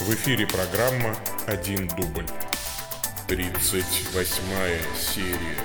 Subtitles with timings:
[0.00, 1.14] В эфире программа
[1.46, 2.26] «Один дубль».
[3.28, 5.58] 38 серия.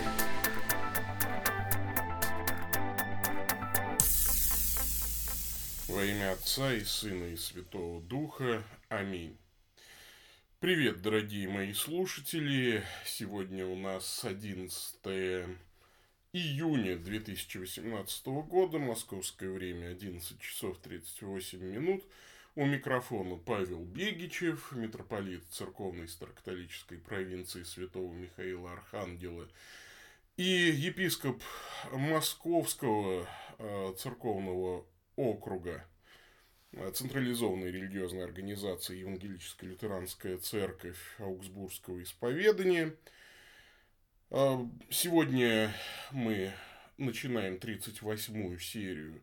[5.87, 8.63] Во имя Отца и Сына и Святого Духа.
[8.89, 9.37] Аминь.
[10.59, 12.83] Привет, дорогие мои слушатели.
[13.05, 15.47] Сегодня у нас 11
[16.33, 22.03] июня 2018 года, московское время 11 часов 38 минут.
[22.57, 29.47] У микрофона Павел Бегичев, митрополит церковной старокатолической провинции святого Михаила Архангела
[30.37, 31.43] и епископ
[31.91, 33.27] Московского
[33.59, 35.85] э, церковного округа
[36.71, 42.95] э, централизованной религиозной организации Евангелическая лютеранская церковь Аугсбургского исповедания–
[44.29, 45.73] а, сегодня
[46.11, 46.51] мы
[46.97, 49.21] начинаем 38-ю серию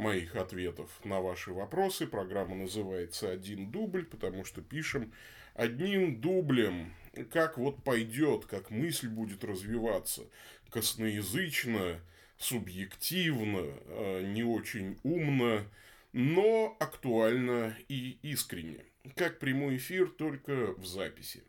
[0.00, 2.06] моих ответов на ваши вопросы.
[2.06, 5.12] Программа называется «Один дубль», потому что пишем
[5.54, 6.92] одним дублем,
[7.30, 10.22] как вот пойдет, как мысль будет развиваться,
[10.70, 12.00] косноязычно,
[12.38, 15.64] субъективно, а, не очень умно,
[16.12, 18.86] но актуально и искренне.
[19.14, 21.44] Как прямой эфир, только в записи.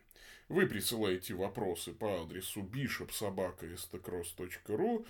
[0.50, 5.06] Вы присылаете вопросы по адресу bishopsobaka.stcross.ru,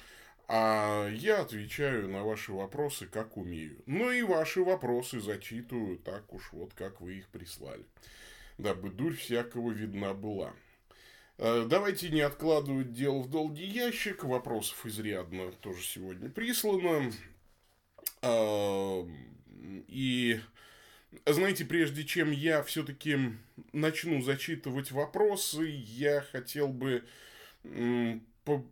[0.54, 3.82] а я отвечаю на ваши вопросы, как умею.
[3.86, 7.86] Ну и ваши вопросы зачитываю так уж вот, как вы их прислали.
[8.58, 10.54] Дабы дурь всякого видна была.
[11.38, 14.26] Э, давайте не откладывать дело в долгий ящик.
[14.26, 17.14] Вопросов изрядно тоже сегодня прислано.
[18.22, 19.06] Э,
[19.88, 20.42] и
[21.26, 23.18] знаете, прежде чем я все-таки
[23.72, 27.06] начну зачитывать вопросы, я хотел бы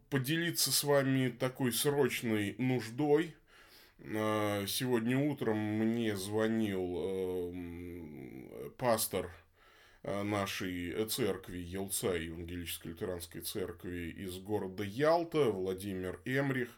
[0.09, 3.36] поделиться с вами такой срочной нуждой.
[4.02, 9.30] А, сегодня утром мне звонил э, пастор
[10.03, 16.69] э, нашей церкви Елца, Евангелической лютеранской церкви из города Ялта, Владимир Эмрих.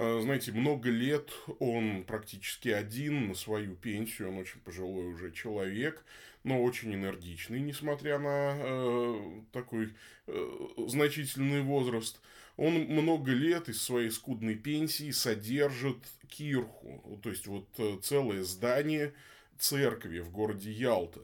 [0.00, 6.04] А, знаете, много лет он практически один на свою пенсию, он очень пожилой уже человек,
[6.44, 9.94] но очень энергичный, несмотря на э, такой
[10.28, 12.20] э, значительный возраст.
[12.56, 15.98] Он много лет из своей скудной пенсии содержит
[16.28, 19.14] кирху, то есть вот э, целое здание
[19.58, 21.22] церкви в городе Ялта.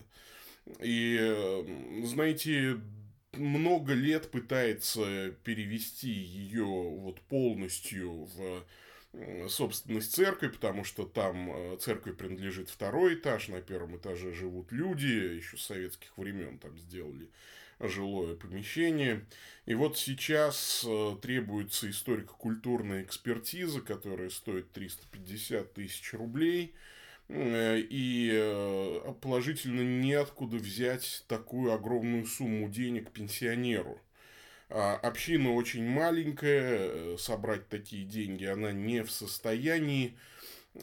[0.80, 2.80] И, э, знаете,
[3.37, 8.65] много лет пытается перевести ее вот полностью в
[9.49, 15.06] собственность церкви, потому что там э, церкви принадлежит второй этаж, на первом этаже живут люди,
[15.06, 17.28] еще с советских времен там сделали
[17.78, 19.25] жилое помещение.
[19.66, 26.75] И вот сейчас э, требуется историко-культурная экспертиза, которая стоит 350 тысяч рублей–
[27.28, 34.00] и э, положительно неоткуда взять такую огромную сумму денег пенсионеру.
[34.68, 40.16] А община очень маленькая, э, собрать такие деньги она не в состоянии.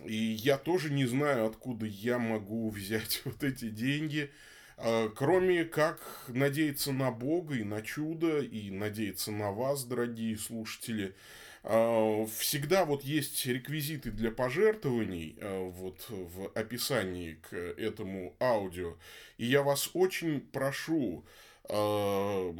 [0.05, 4.31] И я тоже не знаю, откуда я могу взять вот эти деньги,
[4.77, 11.13] а, кроме как надеяться на Бога и на чудо, и надеяться на вас, дорогие слушатели–
[11.63, 18.97] всегда вот есть реквизиты для пожертвований а, вот в описании к этому аудио.
[19.37, 21.23] И я вас очень прошу,
[21.65, 22.55] а,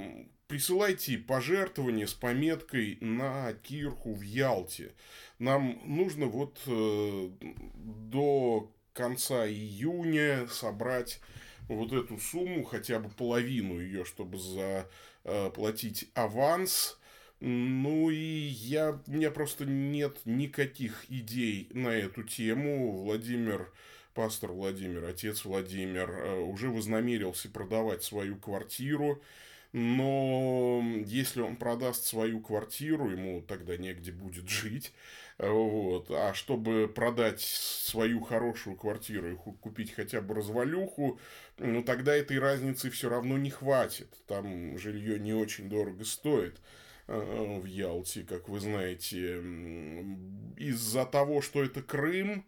[0.47, 4.94] присылайте пожертвования с пометкой на кирху в Ялте.
[5.40, 7.29] Нам нужно вот э,
[7.85, 11.19] до конца июня собрать
[11.67, 14.38] вот эту сумму, хотя бы половину ее, чтобы
[15.23, 17.00] заплатить аванс
[17.41, 23.02] ну и я, у меня просто нет никаких идей на эту тему.
[23.02, 23.72] Владимир,
[24.13, 29.24] пастор Владимир, отец Владимир э, уже вознамерился продавать свою квартиру.
[29.74, 34.94] Но если он продаст свою квартиру, ему тогда негде будет жить.
[35.40, 36.12] Вот.
[36.12, 41.20] А чтобы продать свою хорошую квартиру и купить хотя бы развалюху,
[41.58, 44.09] ну тогда этой разницы все равно не хватит.
[44.28, 46.59] Там жилье не очень дорого стоит.
[47.07, 49.41] Э, в Ялте, как вы знаете,
[50.57, 52.45] из-за того, что это Крым,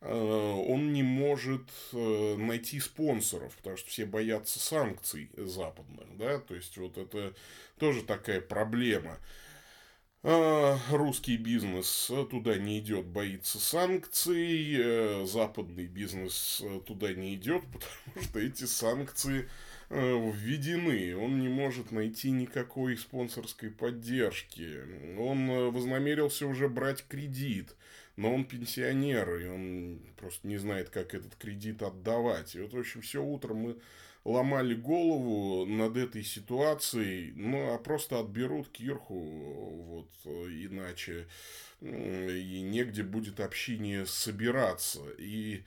[0.00, 6.54] э, он не может э, найти спонсоров, потому что все боятся санкций западных, да, то
[6.54, 7.34] есть вот это
[7.78, 9.18] тоже такая проблема.
[10.22, 18.64] Русский бизнес туда не идет, боится санкций, западный бизнес туда не идет, потому что эти
[18.64, 19.50] санкции
[19.90, 21.16] введены.
[21.16, 24.80] Он не может найти никакой спонсорской поддержки.
[25.18, 27.74] Он э, вознамерился уже брать кредит
[28.16, 32.54] но он пенсионер, и он просто не знает, как этот кредит отдавать.
[32.54, 33.76] И вот, в общем, все утро мы
[34.24, 39.20] ломали голову над этой ситуацией, ну, а просто отберут кирху,
[39.84, 41.26] вот, иначе
[41.80, 45.00] и негде будет общине собираться.
[45.18, 45.62] И, э,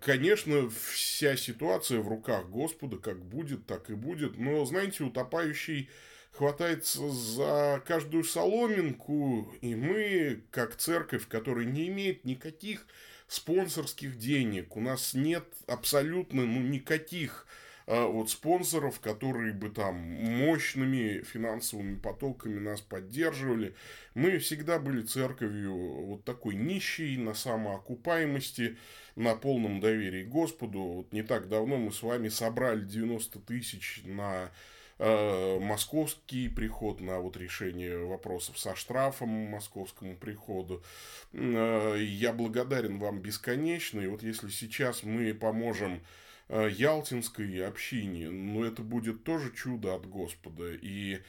[0.00, 5.88] конечно, вся ситуация в руках Господа, как будет, так и будет, но, знаете, утопающий
[6.32, 12.86] хватается за каждую соломинку, и мы, как церковь, которая не имеет никаких
[13.26, 21.22] спонсорских денег, у нас нет абсолютно ну, никаких а, вот спонсоров, которые бы там мощными
[21.22, 23.74] финансовыми потоками нас поддерживали.
[24.14, 28.76] Мы всегда были церковью вот такой нищей, на самоокупаемости,
[29.16, 30.80] на полном доверии Господу.
[30.80, 34.50] Вот не так давно мы с вами собрали 90 тысяч на
[34.98, 40.82] э, московский приход, на вот решение вопросов со штрафом московскому приходу.
[41.32, 44.00] Э, я благодарен вам бесконечно.
[44.00, 46.00] И вот если сейчас мы поможем
[46.48, 50.72] ялтинской общине, но это будет тоже чудо от Господа.
[50.72, 51.20] И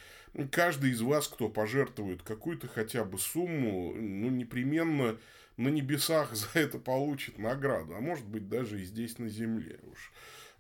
[0.51, 5.17] каждый из вас, кто пожертвует какую-то хотя бы сумму, ну, непременно
[5.57, 10.11] на небесах за это получит награду, а может быть даже и здесь на земле уж.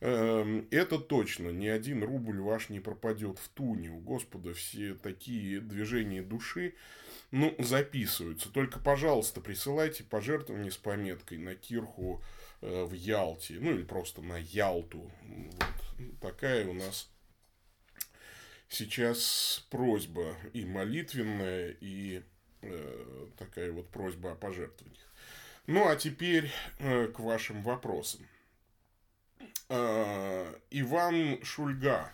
[0.01, 3.89] Эм, это точно, ни один рубль ваш не пропадет в туне.
[3.89, 6.73] У Господа все такие движения души,
[7.31, 8.49] ну, записываются.
[8.49, 14.37] Только, пожалуйста, присылайте пожертвования с пометкой на кирху Э, в Ялте, ну или просто на
[14.37, 15.11] Ялту.
[15.23, 16.19] Вот.
[16.21, 17.09] Такая у нас
[18.69, 22.23] сейчас просьба и молитвенная, и
[22.61, 25.13] э, такая вот просьба о пожертвованиях.
[25.67, 28.25] Ну а теперь э, к вашим вопросам.
[29.69, 32.11] Э, Иван Шульга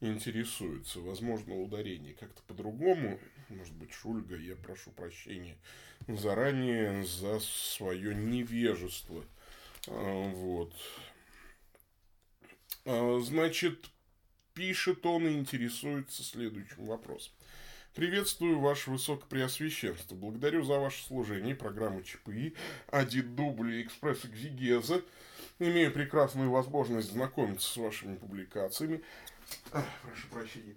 [0.00, 3.18] интересуется, возможно, ударение как-то по-другому,
[3.48, 5.56] может быть, Шульга, я прошу прощения
[6.06, 9.24] заранее за свое невежество–
[9.86, 10.74] вот.
[12.84, 13.90] А, значит,
[14.54, 17.32] пишет он и интересуется следующим вопросом.
[17.94, 20.14] Приветствую, Ваше Высокопреосвященство.
[20.14, 22.54] Благодарю за ваше служение программы ЧПИ,
[22.88, 25.02] один дубль и экспресс-экзигеза.
[25.58, 29.02] Имею прекрасную возможность знакомиться с вашими публикациями.
[29.72, 30.76] А, прошу прощения.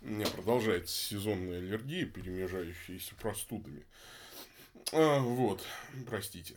[0.00, 3.84] У меня продолжается сезонная аллергия, перемежающаяся простудами.
[4.92, 5.64] А, вот,
[6.06, 6.56] простите.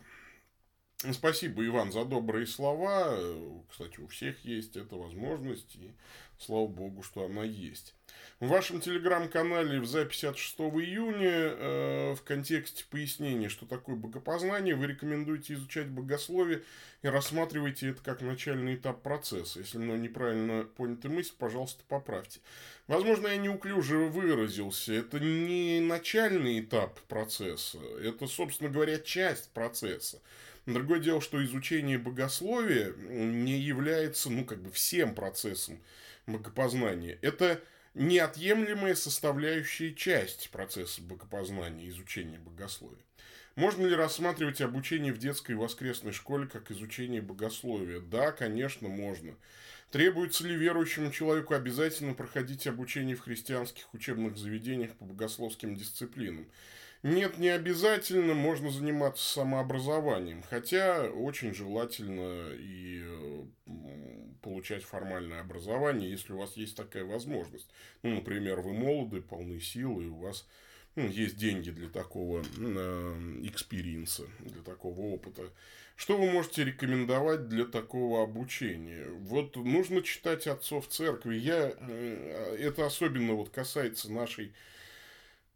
[1.11, 3.17] Спасибо, Иван, за добрые слова.
[3.69, 5.93] Кстати, у всех есть эта возможность, и
[6.37, 7.94] слава богу, что она есть.
[8.41, 14.75] В вашем телеграм-канале в записи от 6 июня э, в контексте пояснения, что такое богопознание,
[14.75, 16.62] вы рекомендуете изучать богословие
[17.01, 19.59] и рассматриваете это как начальный этап процесса.
[19.59, 22.41] Если мной неправильно понята мысль, пожалуйста, поправьте.
[22.88, 24.94] Возможно, я неуклюже выразился.
[24.94, 30.19] Это не начальный этап процесса, это, собственно говоря, часть процесса.
[30.65, 35.79] Другое дело, что изучение богословия не является, ну, как бы всем процессом
[36.25, 37.19] богопознания.
[37.21, 37.62] Это
[37.95, 43.03] неотъемлемая составляющая часть процесса богопознания, изучения богословия.
[43.56, 48.01] Можно ли рассматривать обучение в детской и воскресной школе как изучение богословия?
[48.01, 49.36] Да, конечно, можно.
[49.92, 56.48] Требуется ли верующему человеку обязательно проходить обучение в христианских учебных заведениях по богословским дисциплинам?
[57.01, 63.03] Нет, не обязательно, можно заниматься самообразованием, хотя очень желательно и
[64.65, 67.67] получать формальное образование, если у вас есть такая возможность.
[68.01, 70.48] Ну, например, вы молоды, полны силы, и у вас
[70.95, 75.51] ну, есть деньги для такого э, experience а, для такого опыта.
[75.95, 79.07] Что вы можете рекомендовать для такого обучения?
[79.10, 81.36] Вот нужно читать отцов церкви.
[81.36, 84.51] Я, э, это особенно вот касается нашей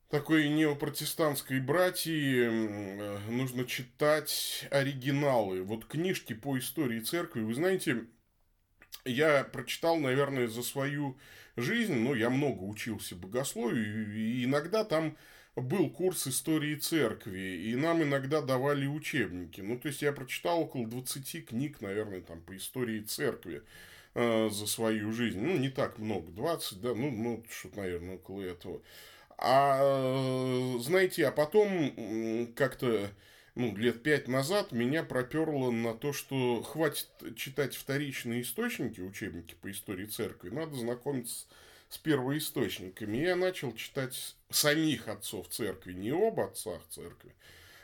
[0.09, 2.43] такой неопротестантской братьи.
[2.43, 5.63] Э, нужно читать оригиналы.
[5.63, 7.41] Вот книжки по истории церкви.
[7.41, 8.05] Вы знаете,
[9.05, 11.17] я прочитал, наверное, за свою
[11.55, 15.17] жизнь, ну, я много учился богословию, и иногда там
[15.55, 19.61] был курс истории церкви, и нам иногда давали учебники.
[19.61, 23.63] Ну, то есть, я прочитал около 20 книг, наверное, там, по истории церкви
[24.13, 25.39] э, за свою жизнь.
[25.39, 28.81] Ну, не так много, 20, да, ну, ну что-то, наверное, около этого.
[29.37, 33.09] А, э, знаете, а потом как-то
[33.59, 39.69] ну, лет пять назад меня проперло на то, что хватит читать вторичные источники, учебники по
[39.69, 41.45] истории церкви, надо знакомиться
[41.89, 43.17] с первоисточниками.
[43.17, 47.35] Я начал читать самих отцов церкви, не об отцах церкви,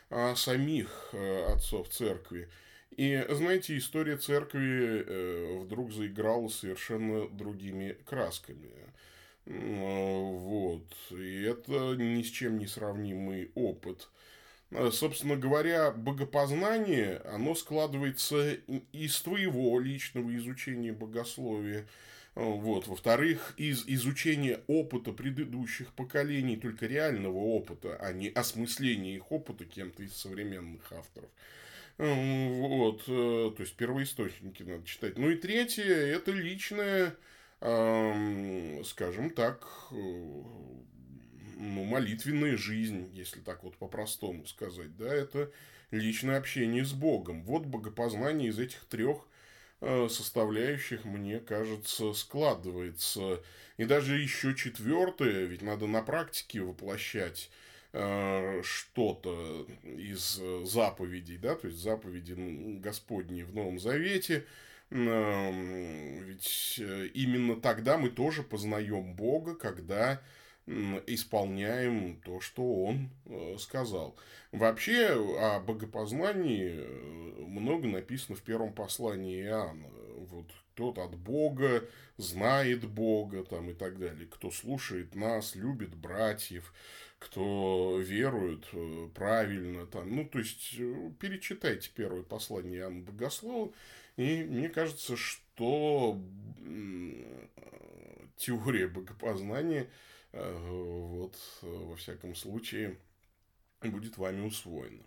[0.08, 2.48] а самих э, отцов церкви.
[2.96, 8.70] И, знаете, история церкви э, вдруг заиграла совершенно другими красками.
[9.44, 10.86] Вот.
[11.10, 14.08] И это ни с чем не сравнимый опыт.
[14.90, 18.54] Собственно говоря, богопознание, оно складывается
[18.92, 21.86] из твоего личного изучения богословия,
[22.36, 22.86] вот.
[22.86, 30.02] Во-вторых, из изучения опыта предыдущих поколений, только реального опыта, а не осмысления их опыта кем-то
[30.02, 31.30] из современных авторов.
[31.96, 33.04] Вот.
[33.08, 35.16] Э, то есть, первоисточники надо читать.
[35.16, 37.16] Ну и третье, это личная,
[37.58, 40.32] скажем так, э,
[41.56, 44.96] ну, молитвенная жизнь, если так вот по-простому сказать.
[44.96, 45.50] Да, это
[45.90, 47.42] личное общение с Богом.
[47.42, 49.26] Вот богопознание из этих трех
[49.82, 53.42] Э, составляющих, мне кажется, складывается.
[53.76, 57.50] И даже еще четвертое, ведь надо на практике воплощать
[57.92, 62.34] э, что-то из заповедей, да, то есть заповеди
[62.80, 64.46] Господней в Новом Завете.
[64.88, 70.22] Эм, ведь э, именно тогда мы тоже познаем Бога, когда
[70.66, 74.16] исполняем то, что он э, сказал.
[74.50, 79.88] Вообще о богопознании э, много написано в первом послании Иоанна.
[80.28, 84.26] Вот тот от Бога, знает Бога там, и так далее.
[84.26, 86.74] Кто слушает нас, любит братьев,
[87.20, 89.86] кто верует э, правильно.
[89.86, 90.16] Там.
[90.16, 90.76] Ну, то есть,
[91.20, 93.72] перечитайте первое послание Иоанна Богослова,
[94.16, 96.20] и мне кажется, что
[98.36, 99.88] теория богопознания–
[100.36, 102.96] вот, э, во всяком случае,
[103.82, 105.02] будет вами усвоено.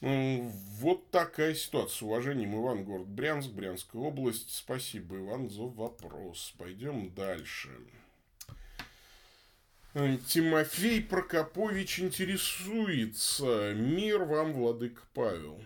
[0.00, 1.98] Вот такая ситуация.
[1.98, 4.50] С уважением, Иван, город Брянск, Брянская область.
[4.54, 6.54] Спасибо, Иван, за вопрос.
[6.56, 7.68] Пойдем дальше.
[9.92, 13.74] Э, Тимофей Прокопович интересуется.
[13.74, 15.60] Мир вам, Владык Павел.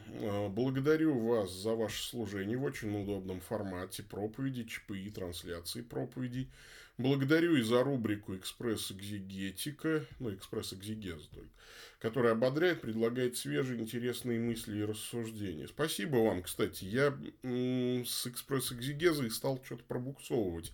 [0.51, 6.51] Благодарю вас за ваше служение в очень удобном формате проповеди, ЧПИ, трансляции проповедей.
[6.97, 11.51] Благодарю и за рубрику «Экспресс-экзегетика», ну, «Экспресс-экзегеза» только,
[11.99, 15.67] которая ободряет, предлагает свежие, интересные мысли и рассуждения.
[15.67, 16.85] Спасибо вам, кстати.
[16.85, 20.73] Я с «Экспресс-экзегезой» стал что-то пробуксовывать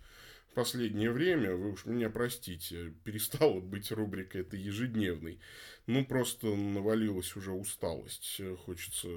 [0.50, 1.54] в последнее время.
[1.54, 5.40] Вы уж меня простите, перестала быть рубрика это ежедневной.
[5.86, 8.42] Ну, просто навалилась уже усталость.
[8.66, 9.08] Хочется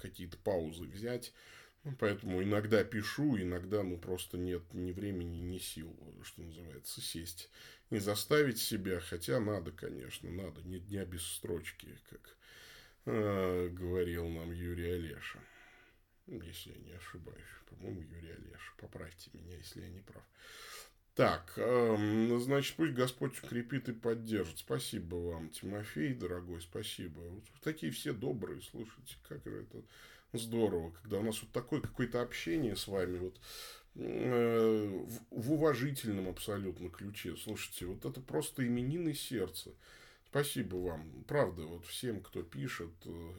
[0.00, 1.34] какие-то паузы взять.
[1.84, 7.50] Ну, поэтому иногда пишу, иногда ну просто нет ни времени, ни сил, что называется, сесть.
[7.90, 12.36] Не заставить себя, хотя надо, конечно, надо, не дня без строчки, как
[13.06, 15.40] э, говорил нам Юрий Олеша.
[16.28, 18.72] Если я не ошибаюсь, по-моему, Юрий Олеша.
[18.78, 20.22] Поправьте меня, если я не прав.
[21.14, 24.58] Так, э, значит, пусть Господь укрепит и поддержит.
[24.58, 27.18] Спасибо вам, Тимофей, дорогой, спасибо.
[27.18, 29.82] Вот такие все добрые, слушайте, как же это
[30.32, 33.40] здорово, когда у нас вот такое какое-то общение с вами, вот
[33.96, 37.36] э, в уважительном абсолютно ключе.
[37.36, 39.70] Слушайте, вот это просто именины сердца.
[40.30, 41.24] Спасибо вам.
[41.28, 43.32] Правда, вот всем, кто пишет, э,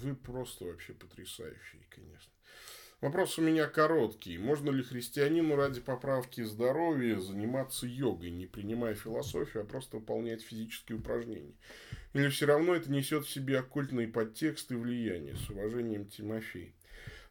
[0.00, 2.32] вы просто вообще потрясающие, конечно.
[3.00, 4.38] Вопрос у меня короткий.
[4.38, 10.98] Можно ли христианину ради поправки здоровья заниматься йогой, не принимая философию, а просто выполнять физические
[10.98, 11.54] упражнения?
[12.14, 15.36] Или все равно это несет в себе оккультные подтексты и влияние?
[15.36, 16.74] С уважением, Тимофей.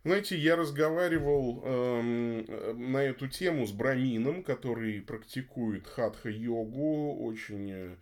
[0.04, 7.98] Знаете, я разговаривал э, на эту тему с брамином, который практикует хатха-йогу очень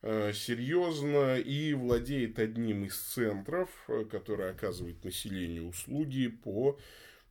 [0.00, 6.78] э, серьезно и владеет одним из центров, э, который оказывает населению услуги по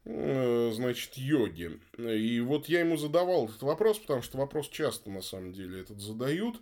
[0.04, 1.80] Э, значит, йоги.
[1.98, 6.00] И вот я ему задавал этот вопрос, потому что вопрос часто, на самом деле, этот
[6.00, 6.58] задают.
[6.58, 6.60] Э,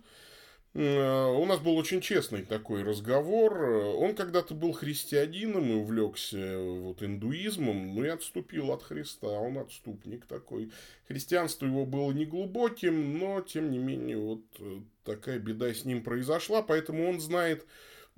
[0.72, 3.60] у нас был очень честный такой разговор.
[3.60, 9.26] Он когда-то был христианином и увлекся вот индуизмом, но и отступил от Христа.
[9.26, 10.70] Он отступник такой.
[11.08, 16.62] Христианство его было неглубоким, но, тем не менее, вот э, такая беда с ним произошла,
[16.62, 17.66] поэтому он знает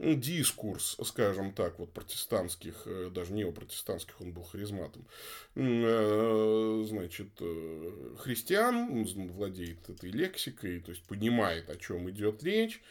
[0.02, 5.06] дискурс, скажем так, вот протестантских, э, даже неопротестантских, он был харизматом,
[5.54, 12.82] э, значит, э, христиан, он владеет этой лексикой, то есть понимает, о чем идет речь,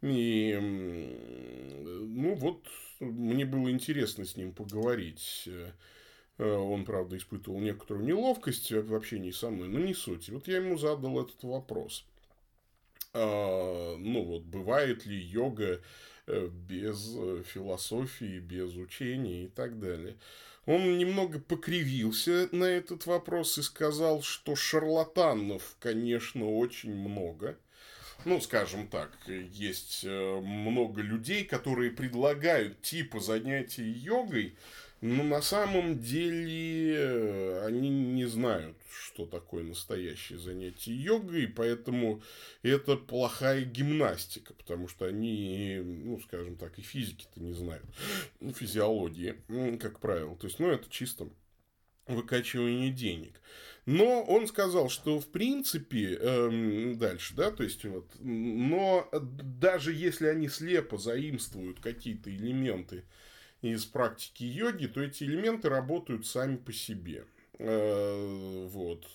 [0.00, 2.64] и, ну, вот,
[3.00, 5.46] мне было интересно с ним поговорить.
[6.38, 10.30] Он, правда, испытывал некоторую неловкость в общении со мной, но не суть.
[10.30, 12.06] вот я ему задал этот вопрос.
[13.12, 15.82] А, ну, вот, бывает ли йога
[16.48, 20.16] без э, философии, без учения и так далее.
[20.66, 27.58] Он немного покривился на этот вопрос и сказал, что шарлатанов, конечно, очень много.
[28.26, 34.54] Ну, скажем так, есть э, много людей, которые предлагают типа занятий йогой,
[35.00, 42.22] Но на самом деле э, они не знают, что такое настоящее занятие йогой, поэтому
[42.62, 47.86] это плохая гимнастика, потому что они, ну, скажем так, и физики-то не знают,
[48.40, 49.36] ну, физиологии,
[49.78, 50.36] как правило.
[50.36, 51.28] То есть, ну, это чисто
[52.06, 53.40] выкачивание денег.
[53.86, 60.26] Но он сказал, что в принципе эм, дальше, да, то есть вот, но даже если
[60.26, 63.04] они слепо заимствуют какие-то элементы
[63.62, 67.24] из практики йоги, то эти элементы работают сами по себе.
[67.58, 69.06] Э, вот.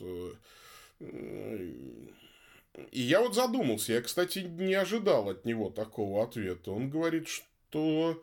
[2.92, 6.72] И я вот задумался, я, кстати, не ожидал от него такого ответа.
[6.72, 8.22] Он говорит, что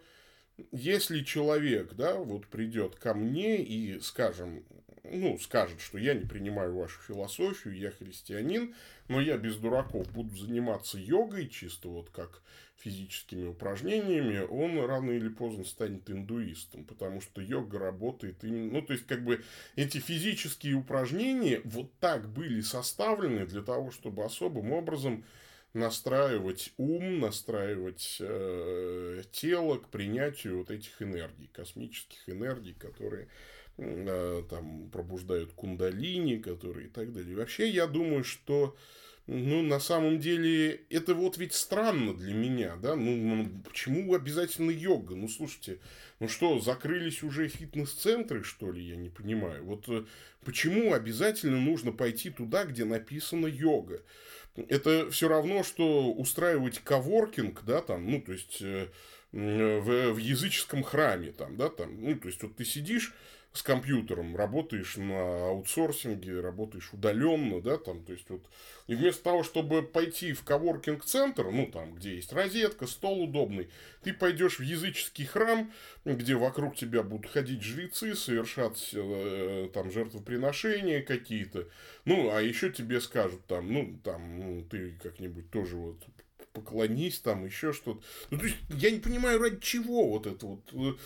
[0.71, 4.65] если человек, да, вот придет ко мне и, скажем,
[5.05, 8.75] ну, скажет, что я не принимаю вашу философию, я христианин,
[9.09, 12.43] но я без дураков буду заниматься йогой, чисто вот как
[12.77, 18.73] физическими упражнениями, он рано или поздно станет индуистом, потому что йога работает именно...
[18.73, 19.43] Ну, то есть, как бы,
[19.77, 25.25] эти физические упражнения вот так были составлены для того, чтобы особым образом
[25.75, 33.29] настраивать ум, настраивать э, тело к принятию вот этих энергий, космических энергий, которые
[33.77, 37.37] там пробуждают кундалини, которые и так далее.
[37.37, 38.77] вообще, я думаю, что
[39.29, 45.15] ну, на самом деле, это вот ведь странно для меня, да, ну, почему обязательно йога?
[45.15, 45.79] Ну, слушайте,
[46.19, 49.65] ну что, закрылись уже фитнес-центры, что ли, я не понимаю.
[49.65, 50.05] Вот э,
[50.45, 54.03] почему обязательно нужно пойти туда, где написано йога?
[54.57, 58.89] Это все равно, что устраивать коворкинг, да, там, ну, то есть, э,
[59.31, 63.15] в, в языческом храме, там, да, там, ну, то есть, вот ты сидишь,
[63.53, 68.43] с компьютером, работаешь на аутсорсинге, работаешь удаленно, да, там, то есть вот,
[68.87, 73.69] и вместо того, чтобы пойти в коворкинг-центр, ну, там, где есть розетка, стол удобный,
[74.03, 75.71] ты пойдешь в языческий храм,
[76.05, 81.69] где вокруг тебя будут ходить жрецы, совершать э, там жертвоприношения какие-то,
[82.07, 86.03] ну, а еще тебе скажут там, ну, там, ты как-нибудь тоже вот
[86.53, 88.03] поклонись, там еще что-то.
[88.31, 90.99] Ну, то есть, я не понимаю, ради чего вот это вот.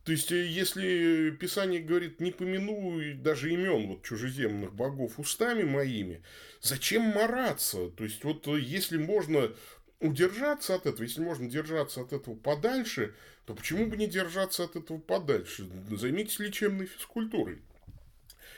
[0.00, 5.62] Э, то есть, э, если Писание говорит, не помяну даже имен вот чужеземных богов устами
[5.62, 6.22] моими,
[6.60, 7.90] зачем мараться?
[7.90, 9.52] То есть, вот э, если можно
[10.00, 14.76] удержаться от этого, если можно держаться от этого подальше, то почему бы не держаться от
[14.76, 15.68] этого подальше?
[15.90, 17.58] Займитесь лечебной физкультурой.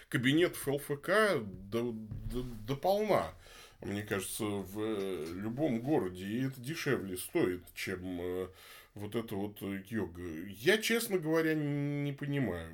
[0.08, 1.92] Кабинетов ЛФК до,
[2.30, 3.32] до, до полна,
[3.80, 6.24] мне кажется, в э, любом городе.
[6.24, 8.48] И это дешевле стоит, чем
[8.94, 10.22] вот это вот э, йога.
[10.48, 12.70] Я, честно говоря, не понимаю.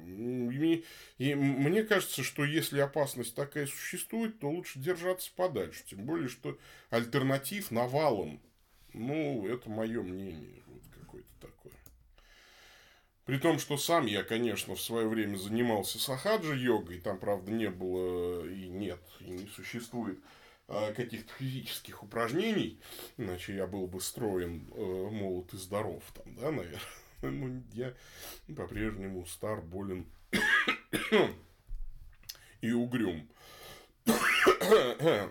[1.18, 5.84] И мне кажется, что если опасность такая существует, то лучше держаться подальше.
[5.88, 6.58] Тем более, что
[6.90, 8.40] альтернатив навалом.
[8.92, 10.62] Ну, это мое мнение.
[10.66, 11.72] Вот какое-то такое.
[13.24, 17.00] При том, что сам я, конечно, в свое время занимался сахаджа-йогой.
[17.00, 20.37] Там, правда, не было и нет, и не существует Э,
[20.68, 22.80] каких-то физических упражнений,
[23.16, 26.80] иначе я был бы строен, э, молод и здоров, там, да, наверное.
[27.20, 27.96] Ну, я
[28.54, 30.06] по-прежнему стар, болен
[32.60, 33.28] и угрюм.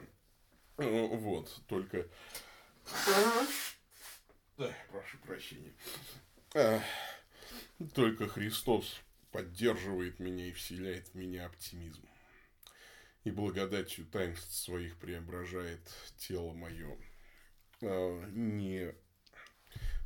[0.78, 2.08] Вот, только...
[4.58, 5.72] Да, прошу прощения.
[7.94, 9.00] Только Христос
[9.32, 12.02] поддерживает меня и вселяет в меня оптимизм
[13.28, 15.82] и благодатью таинств своих преображает
[16.16, 16.98] тело мое.
[17.82, 18.96] А, не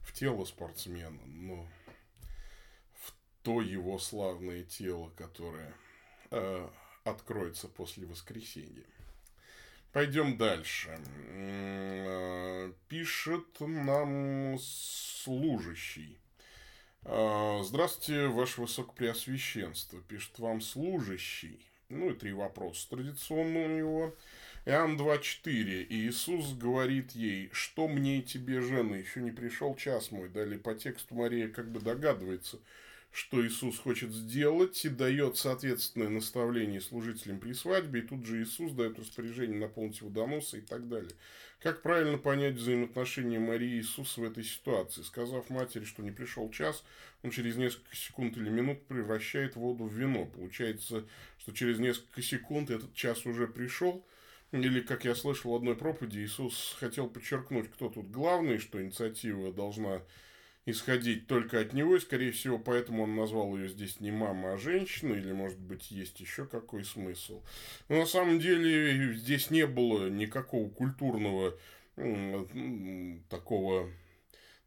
[0.03, 1.69] в тело спортсмена, но
[2.95, 5.71] в то его славное тело, которое
[6.31, 8.87] а, откроется после воскресенья.
[9.91, 10.99] Пойдем дальше.
[11.29, 16.17] А, пишет нам служащий.
[17.03, 20.01] Здравствуйте, Ваше Высокопреосвященство.
[20.01, 21.70] Пишет вам служащий.
[21.91, 24.15] Ну и три вопроса традиционно у него.
[24.65, 25.83] Иоанн 2.4.
[25.83, 30.29] И Иисус говорит ей, что мне тебе, жена, еще не пришел час мой.
[30.29, 32.59] Далее по тексту Мария как бы догадывается,
[33.11, 38.71] что Иисус хочет сделать, и дает соответственное наставление служителям при свадьбе, и тут же Иисус
[38.71, 41.11] дает распоряжение наполнить водоносы и так далее.
[41.61, 45.03] Как правильно понять взаимоотношения Марии и Иисуса в этой ситуации?
[45.03, 46.83] Сказав матери, что не пришел час,
[47.21, 50.25] он через несколько секунд или минут превращает воду в вино.
[50.25, 51.05] Получается,
[51.41, 54.05] что через несколько секунд этот час уже пришел,
[54.51, 59.51] или, как я слышал в одной проповеди, Иисус хотел подчеркнуть, кто тут главный, что инициатива
[59.51, 60.01] должна
[60.65, 64.57] исходить только от него, и, скорее всего, поэтому он назвал ее здесь не мама, а
[64.57, 67.41] женщина, или, может быть, есть еще какой смысл.
[67.89, 71.57] Но на самом деле здесь не было никакого культурного
[73.29, 73.89] такого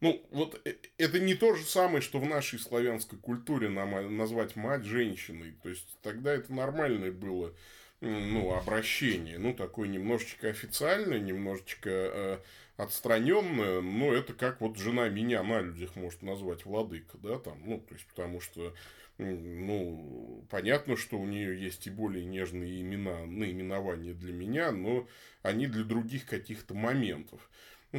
[0.01, 4.57] ну, вот э, это не то же самое, что в нашей славянской культуре нам назвать
[4.57, 5.55] мать женщиной.
[5.63, 7.55] То есть, тогда это нормальное было
[8.01, 9.39] ну, обращение.
[9.39, 12.39] Ну, такое немножечко официальное, немножечко э,
[12.77, 13.81] отстраненное.
[13.81, 17.59] Но это как вот жена меня на людях может назвать владыка, да, там.
[17.65, 18.75] Ну, то есть, потому что
[19.19, 25.07] ну, понятно, что у нее есть и более нежные имена, наименования для меня, но
[25.43, 27.49] они для других каких-то моментов.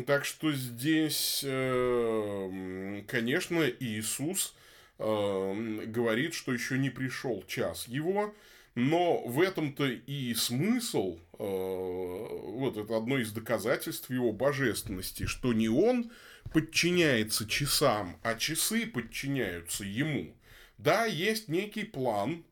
[0.04, 4.54] Так что здесь, э, конечно, Иисус
[5.00, 8.34] э, говорит, что еще не пришел час его,
[8.76, 15.70] но в этом-то и смысл, э, вот это одно из доказательств его божественности, что не
[15.70, 16.12] он
[16.52, 20.36] подчиняется часам, а часы подчиняются ему.
[20.78, 22.44] Да, есть некий план,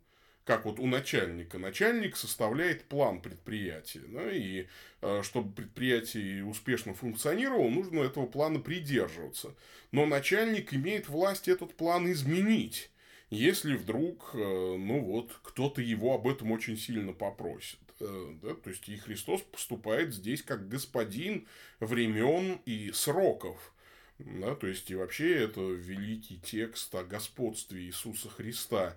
[0.45, 1.58] как вот у начальника.
[1.58, 4.01] Начальник составляет план предприятия.
[4.08, 4.67] Да, и
[5.01, 9.56] э, чтобы предприятие успешно функционировало, нужно этого плана придерживаться.
[9.91, 12.89] Но начальник имеет власть этот план изменить,
[13.29, 17.79] если вдруг, э, ну вот, кто-то его об этом очень сильно попросит.
[17.99, 21.47] Э, да, то есть и Христос поступает здесь как господин
[21.79, 23.73] времен и сроков.
[24.19, 28.95] Да, то есть и вообще это великий текст о господстве Иисуса Христа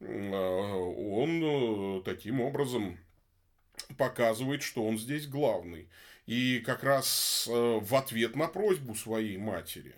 [0.00, 2.98] он э, таким образом
[3.96, 5.88] показывает, что он здесь главный.
[6.26, 9.94] И как раз э, в ответ на просьбу своей матери,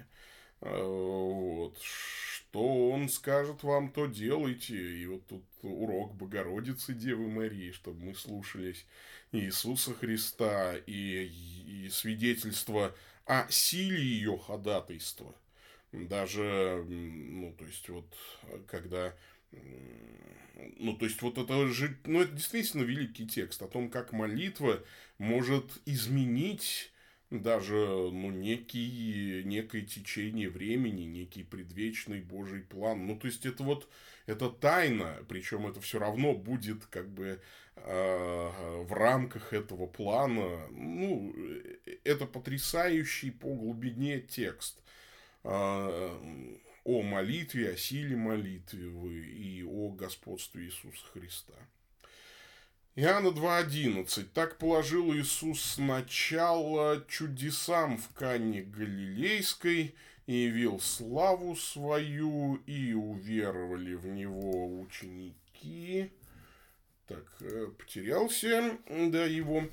[0.61, 4.77] э, вот, что он скажет вам, то делайте.
[4.77, 8.87] И вот тут урок Богородицы Девы Марии, чтобы мы слушались
[9.33, 11.31] Иисуса Христа и,
[11.67, 12.95] и свидетельство
[13.27, 15.35] о силе ее ходатайства.
[15.93, 18.07] Даже, ну, то есть, вот,
[18.69, 19.15] когда
[19.53, 24.83] ну, то есть, вот это же, ну, это действительно великий текст о том, как молитва
[25.19, 26.93] может изменить
[27.31, 33.07] даже, ну, некий, некое течение времени, некий предвечный Божий план.
[33.07, 33.89] Ну, то есть, это вот,
[34.27, 37.41] это тайна, причем это все равно будет как бы
[37.77, 40.67] э, в рамках этого плана.
[40.71, 41.35] Ну,
[42.05, 44.83] это потрясающий по глубине текст.
[45.45, 46.19] Э,
[46.85, 51.55] о молитве, о силе молитвы и о господстве Иисуса Христа.
[52.97, 54.27] Иоанна 2.11.
[54.35, 59.95] Так положил Иисус сначала чудесам в Канне Галилейской
[60.27, 66.11] и явил славу свою, и уверовали в Него ученики
[67.11, 69.65] так, э, потерялся, да, его,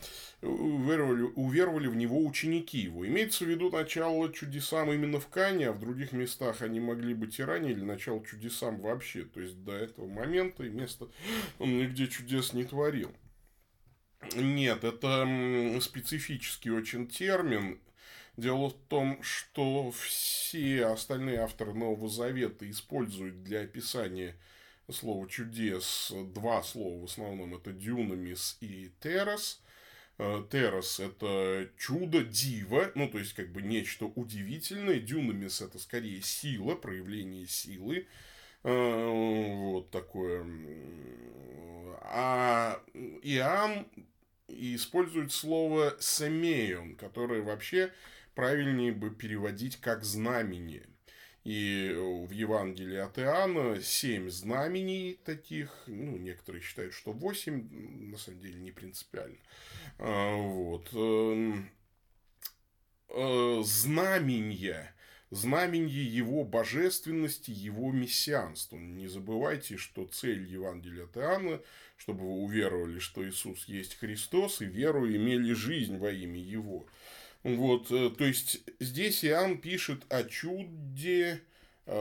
[0.41, 3.05] уверовали, уверовали в него ученики его.
[3.05, 7.37] Имеется в виду начало чудесам именно в Кане, а в других местах они могли быть
[7.37, 9.23] и ранее, или начало чудесам вообще.
[9.23, 11.07] То есть, до этого момента и места
[11.59, 13.11] он нигде чудес не творил.
[14.35, 17.79] Нет, это специфический очень термин.
[18.35, 24.35] Дело в том, что все остальные авторы Нового Завета используют для описания
[24.91, 27.55] слово чудес два слова в основном.
[27.55, 29.61] Это дюнамис и террас.
[30.19, 34.99] Э, террас– это чудо, диво, ну, то есть, как бы нечто удивительное.
[34.99, 38.07] Дюнамис– это скорее сила, проявление силы.
[38.63, 39.09] Э,
[39.73, 40.45] вот такое.
[42.01, 42.81] А
[43.21, 43.87] Иоанн
[44.47, 47.91] использует слово «семеон», которое вообще
[48.33, 50.87] правильнее бы переводить как «знамение».
[51.47, 57.69] И в Евангелии от Иоанна семь знамений таких, ну, некоторые считают, что восемь,
[58.11, 59.37] на самом деле не принципиально.
[59.97, 60.89] А, вот.
[60.91, 61.69] Эм,
[63.07, 64.93] э, знамения,
[65.31, 68.75] знамение его божественности, его мессианства.
[68.75, 71.61] Не забывайте, что цель Евангелия от Иоанна,
[71.95, 76.87] чтобы вы уверовали, что Иисус есть Христос, и веру имели жизнь во имя Его.
[77.47, 81.41] Вот, э, то есть здесь Иоанн пишет о чуде
[81.85, 81.91] э,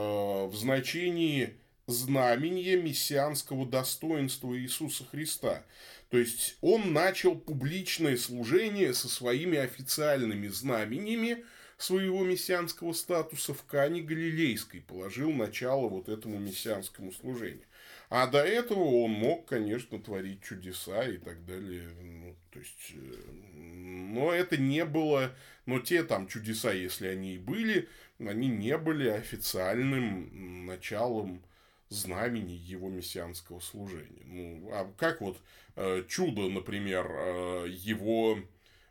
[0.45, 1.55] в значении
[1.85, 5.63] знамения мессианского достоинства Иисуса Христа.
[6.09, 11.45] То есть он начал публичное служение со своими официальными знамениями
[11.77, 17.66] своего мессианского статуса в Кане Галилейской, положил начало вот этому мессианскому служению.
[18.09, 21.89] А до этого он мог, конечно, творить чудеса и так далее.
[22.01, 27.39] Ну, то есть, э, но это не было, но те там чудеса, если они и
[27.39, 27.89] были,
[28.19, 31.43] они не были официальным началом
[31.89, 34.23] знамени его мессианского служения.
[34.25, 35.37] Ну, а как вот
[35.75, 38.39] э, чудо, например, э, его,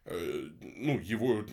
[0.04, 1.44] э, ну, его,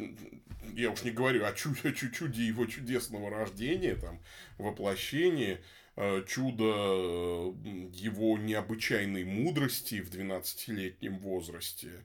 [0.76, 4.20] я уж не говорю о чуде, чуде его чудесного рождения, там,
[4.58, 5.60] воплощения,
[5.96, 7.54] чудо э,
[7.94, 12.04] его необычайной мудрости в 12-летнем возрасте.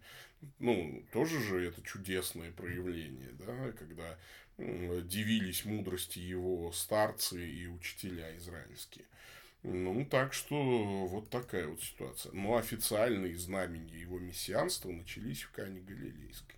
[0.58, 4.18] Ну, тоже же это чудесное проявление, да, когда
[4.58, 9.06] дивились мудрости его старцы и учителя израильские.
[9.62, 12.32] Ну, так что вот такая вот ситуация.
[12.32, 16.57] Но официальные знамения его мессианства начались в Кане Галилейской.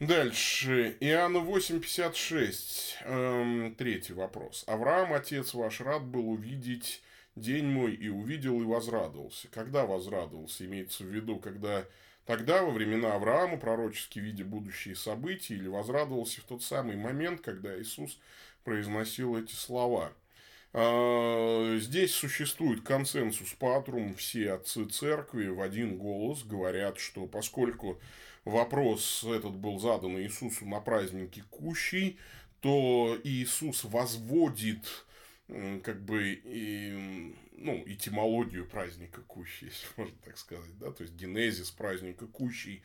[0.00, 0.96] Дальше.
[1.00, 3.04] Иоанна 8.56.
[3.04, 4.64] Эм, третий вопрос.
[4.66, 7.02] Авраам, отец ваш, рад был увидеть
[7.36, 9.48] день мой и увидел и возрадовался.
[9.48, 10.64] Когда возрадовался?
[10.64, 11.84] Имеется в виду, когда
[12.24, 17.78] тогда, во времена Авраама, пророчески видя будущие события, или возрадовался в тот самый момент, когда
[17.78, 18.18] Иисус
[18.64, 20.14] произносил эти слова.
[20.72, 28.00] А, здесь существует консенсус патрум, все отцы церкви в один голос говорят, что поскольку
[28.44, 32.18] вопрос этот был задан Иисусу на празднике Кущей,
[32.60, 34.86] то Иисус возводит
[35.82, 41.70] как бы и, ну, этимологию праздника Кущи, если можно так сказать, да, то есть генезис
[41.70, 42.82] праздника Кущи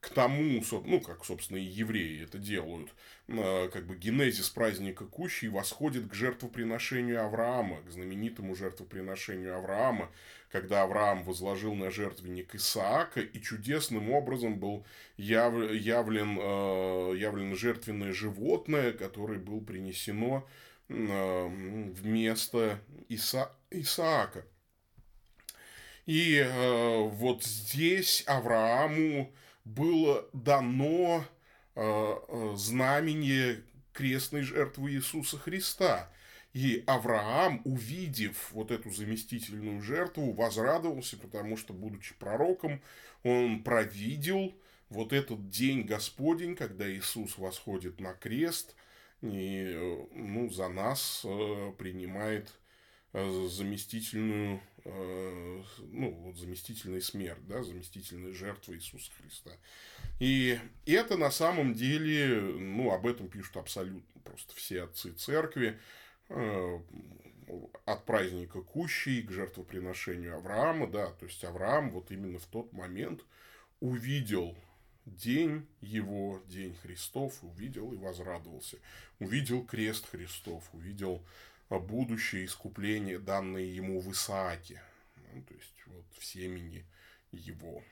[0.00, 2.94] к тому, ну, как, собственно, и евреи это делают,
[3.28, 10.10] а, как бы генезис праздника Кущи восходит к жертвоприношению Авраама, к знаменитому жертвоприношению Авраама,
[10.50, 18.12] когда Авраам возложил на жертвенник Исаака, и чудесным образом был яв, явлен, а, явлено жертвенное
[18.12, 20.46] животное, которое было принесено
[20.88, 24.44] вместо Иса, Исаака.
[26.08, 29.30] И э, вот здесь Аврааму
[29.66, 31.22] было дано
[31.74, 36.10] э, э, знамение крестной жертвы Иисуса Христа.
[36.54, 42.80] И Авраам, увидев вот эту заместительную жертву, возрадовался, потому что, будучи пророком,
[43.22, 44.54] он провидел
[44.88, 48.74] вот этот день Господень, когда Иисус восходит на крест–
[49.22, 52.52] и э, ну, за нас э, принимает
[53.12, 59.50] э, заместительную, ну, вот заместительный смерть, да, заместительная жертва Иисуса Христа.
[60.18, 65.78] И это на самом деле, ну, об этом пишут абсолютно просто все отцы церкви,
[66.30, 73.24] от праздника Кущей к жертвоприношению Авраама, да, то есть Авраам вот именно в тот момент
[73.80, 74.56] увидел
[75.06, 78.78] день его, день Христов, увидел и возрадовался.
[79.18, 81.24] Увидел крест Христов, увидел
[81.68, 84.82] а, будущее искупление, данное ему в Исааке.
[85.32, 86.84] Ну, то есть, вот в семени
[87.32, 87.82] его,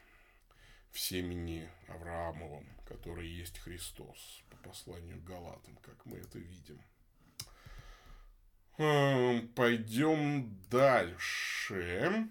[0.90, 6.81] в семени Авраамовом, который есть Христос, по посланию к Галатам, как мы это видим.
[8.79, 12.29] Эм, пойдем дальше.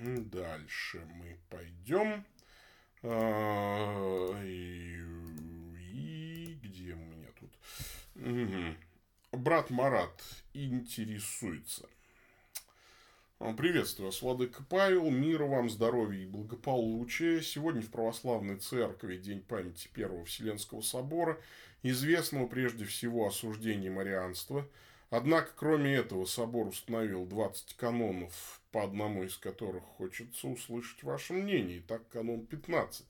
[0.00, 2.24] Дальше мы пойдем.
[3.04, 4.98] А, и,
[6.60, 7.50] где у меня тут?
[9.30, 10.20] Брат Марат
[10.54, 11.88] интересуется.
[13.38, 15.08] А, приветствую вас, Владыка Павел.
[15.08, 17.40] Мира вам, здоровья и благополучия.
[17.42, 21.40] Сегодня в Православной Церкви День памяти Первого Вселенского Собора,
[21.84, 24.68] известного прежде всего осуждением марианства–
[25.12, 31.80] Однако, кроме этого, собор установил 20 канонов, по одному из которых хочется услышать ваше мнение.
[31.80, 33.04] Итак, канон 15.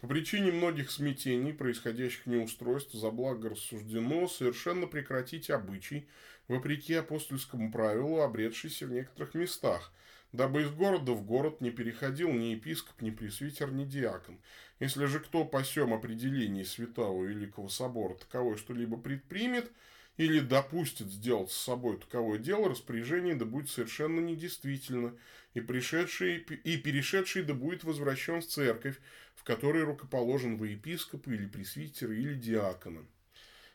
[0.00, 6.08] По причине многих смятений, происходящих неустройств, за благо рассуждено совершенно прекратить обычай,
[6.48, 9.92] вопреки апостольскому правилу, обретшийся в некоторых местах,
[10.32, 14.40] дабы из города в город не переходил ни епископ, ни пресвитер, ни диакон.
[14.80, 19.70] Если же кто по сём определении Святого Великого Собора таковой что-либо предпримет–
[20.16, 25.14] или допустит сделать с собой таковое дело, распоряжение да будет совершенно недействительно,
[25.54, 28.98] и, пришедший, и перешедший да будет возвращен в церковь,
[29.34, 33.04] в которой рукоположен во епископа или пресвитера или диакона.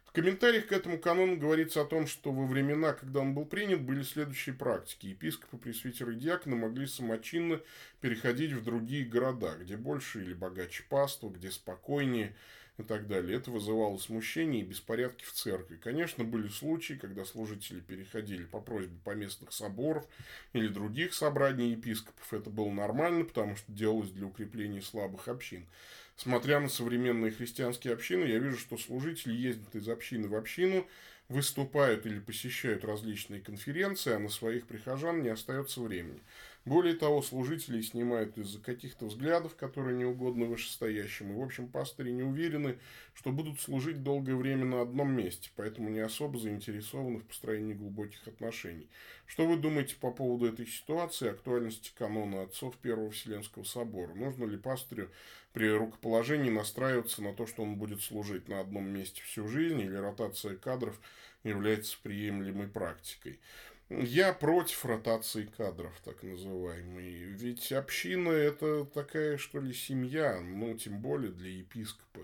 [0.06, 3.82] В комментариях к этому канону говорится о том, что во времена, когда он был принят,
[3.82, 5.06] были следующие практики.
[5.08, 7.62] Епископы, пресвитеры и диаконы могли самочинно
[8.02, 12.36] переходить в другие города, где больше или богаче паства, где спокойнее–
[12.82, 13.38] и так далее.
[13.38, 15.78] Это вызывало смущение и беспорядки в церкви.
[15.78, 20.06] Конечно, были случаи, когда служители переходили по просьбе поместных соборов
[20.54, 22.34] или других собраний епископов.
[22.34, 25.66] Это было нормально, потому что делалось для укрепления слабых общин.
[26.16, 30.86] Смотря на современные христианские общины, я вижу, что служители ездят из общины в общину,
[31.30, 36.20] выступают или посещают различные конференции, а на своих прихожан не остается времени.
[36.64, 41.32] Более того, служители снимают из-за каких-то взглядов, которые не угодны вышестоящим.
[41.32, 42.78] И, в общем, пастыри не уверены,
[43.16, 48.28] что будут служить долгое время на одном месте, поэтому не особо заинтересованы в построении глубоких
[48.28, 48.88] отношений.
[49.26, 54.14] Что вы думаете по поводу этой ситуации, актуальности канона отцов Первого Вселенского Собора?
[54.14, 55.10] Нужно ли пастырю
[55.54, 59.96] при рукоположении настраиваться на то, что он будет служить на одном месте всю жизнь, или
[59.96, 61.00] ротация кадров
[61.44, 63.40] является приемлемой практикой?
[64.00, 67.12] Я против ротации кадров, так называемой.
[67.12, 72.22] Ведь община– это такая, что ли, семья, ну, тем более для епископа.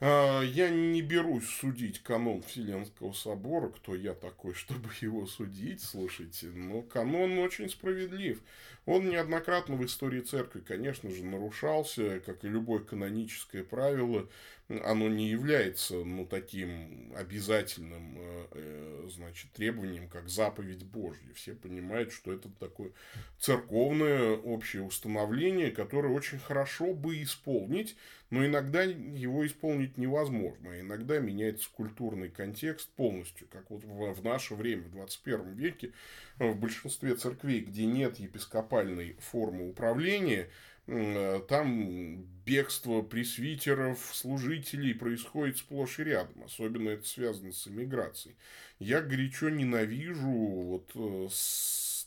[0.00, 6.46] А, я не берусь судить канон Вселенского собора, кто я такой, чтобы его судить, слушайте,
[6.46, 8.40] но канон очень справедлив.
[8.86, 14.28] Он неоднократно в истории церкви, конечно же, нарушался, как и любое каноническое правило,
[14.68, 21.32] оно не является ну, таким обязательным э, э, значит, требованием, как заповедь Божья.
[21.34, 22.92] Все понимают, что это такое
[23.38, 27.94] церковное общее установление, которое очень хорошо бы исполнить,
[28.30, 30.70] но иногда его исполнить невозможно.
[30.70, 35.92] А иногда меняется культурный контекст полностью, как вот в наше время, в 21 веке,
[36.38, 38.18] в большинстве церквей, где нет
[38.80, 40.48] епископальной формы управления,
[40.86, 46.44] Э, там бегство пресвитеров, служителей происходит сплошь и рядом.
[46.44, 48.36] Особенно это связано с эмиграцией.
[48.78, 51.28] Я горячо ненавижу вот э,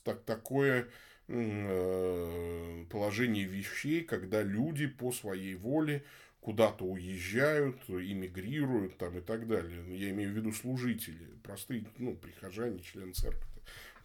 [0.04, 0.88] так, такое
[1.28, 6.04] э, положение вещей, когда люди по своей воле
[6.40, 9.84] куда-то уезжают, эмигрируют там и так далее.
[9.98, 13.57] Я имею в виду служители, простые, ну, прихожане, члены церкви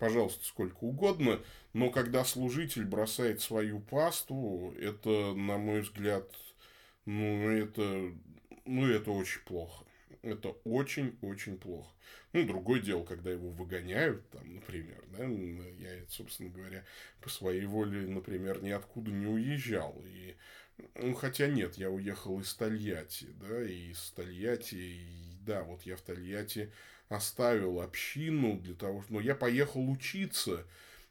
[0.02, 1.40] пожалуйста, сколько угодно,
[1.74, 6.28] но когда служитель бросает свою пасту, это, на мой взгляд,
[7.04, 8.12] ну, это,
[8.64, 9.84] ну, это очень плохо.
[10.22, 11.94] Это очень-очень плохо.
[12.32, 16.84] Ну, другое дело, когда его выгоняют, там, например, да, я, собственно говоря,
[17.20, 20.02] по своей воле, например, ниоткуда не уезжал.
[20.04, 20.34] И,
[20.96, 25.06] ну, хотя нет, я уехал из Тольятти, да, и из Тольятти, и,
[25.46, 26.72] да, вот я в Тольятти
[27.12, 29.14] оставил общину для того, что...
[29.14, 30.66] Но я поехал учиться,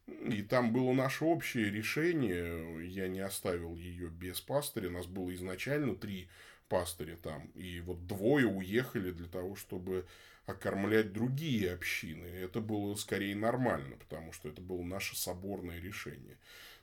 [0.08, 2.88] и там было наше общее решение.
[2.88, 4.90] Я не оставил ее без пастыря.
[4.90, 6.28] Нас было изначально три
[6.68, 7.48] пастыря там.
[7.56, 10.06] И вот двое уехали для того, чтобы
[10.46, 12.26] окормлять другие общины.
[12.26, 16.38] Это было скорее нормально, потому что это было наше соборное решение.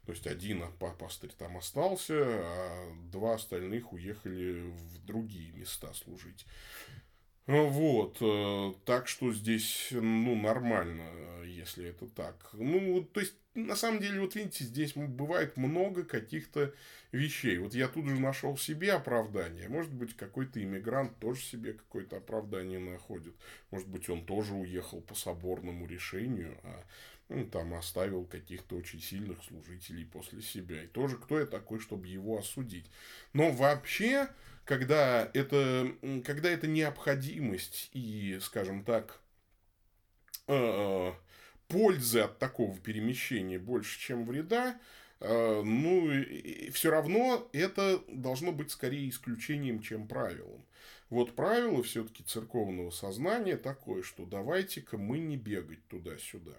[0.07, 0.65] То есть один
[0.99, 6.47] пастырь там остался, а два остальных уехали в другие места служить.
[7.49, 11.03] Вот, э, так что здесь, ну, нормально,
[11.47, 12.51] если это так.
[12.53, 16.75] Ну, то есть, на самом деле, вот видите, здесь бывает много каких-то
[17.11, 17.57] вещей.
[17.57, 19.67] Вот я тут же нашел себе оправдание.
[19.71, 23.35] Может быть, какой-то иммигрант тоже себе какое-то оправдание находит.
[23.71, 26.85] Может быть, он тоже уехал по соборному решению, а
[27.31, 30.83] ну, там оставил каких-то очень сильных служителей после себя.
[30.83, 32.91] И тоже кто я такой, чтобы его осудить.
[33.33, 34.29] Но вообще,
[34.69, 35.95] когда это,
[36.27, 39.19] когда это необходимость и, скажем так,
[40.47, 41.13] э,
[41.69, 44.79] пользы от такого перемещения больше, чем вреда,
[45.21, 46.13] э, ну,
[46.71, 50.63] все равно это должно быть скорее исключением, чем правилом.
[51.09, 56.53] Вот правило все-таки церковного сознания такое, что давайте-ка мы не бегать туда-сюда.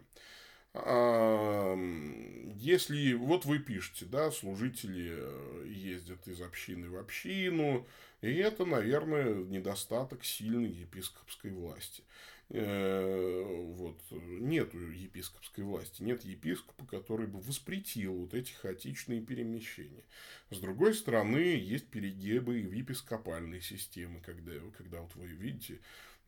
[2.59, 7.87] Если вот вы пишете, да, служители э, ездят из общины в общину,
[8.21, 12.03] и это, наверное, недостаток сильной епископской власти.
[12.49, 20.03] Э, вот, нету епископской власти, нет епископа, который бы воспретил вот эти хаотичные перемещения.
[20.49, 25.79] С другой стороны, есть перегибы и в епископальной системе, когда, когда вот вы видите,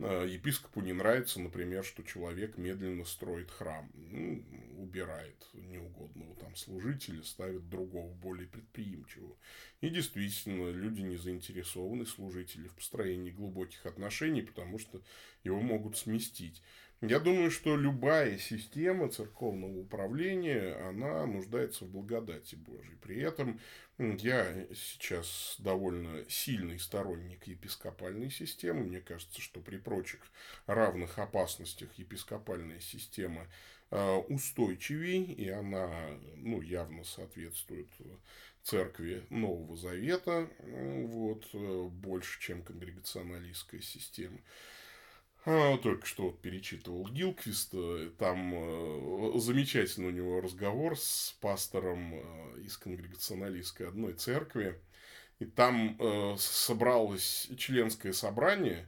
[0.01, 4.43] епископу не нравится, например, что человек медленно строит храм, ну,
[4.77, 9.35] убирает неугодного там служителя, ставит другого, более предприимчивого.
[9.81, 15.01] И действительно, люди не заинтересованы, служители, в построении глубоких отношений, потому что
[15.43, 16.61] его могут сместить.
[17.01, 22.95] Я думаю, что любая система церковного управления, она нуждается в благодати Божьей.
[23.01, 23.59] При этом
[23.97, 28.83] я сейчас довольно сильный сторонник епископальной системы.
[28.83, 30.19] Мне кажется, что при прочих
[30.67, 33.47] равных опасностях епископальная система
[33.89, 35.89] э, устойчивей, и она
[36.35, 37.89] ну, явно соответствует
[38.61, 44.37] церкви Нового Завета, вот, э, больше, чем конгрегационалистская система.
[45.43, 52.61] А, только что вот перечитывал Гилквиста, там э, замечательный у него разговор с пастором э,
[52.61, 54.79] из конгрегационалистской одной церкви,
[55.39, 58.85] и там э, собралось членское собрание